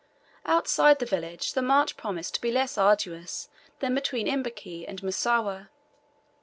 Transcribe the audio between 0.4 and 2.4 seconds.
Outside the village the march promised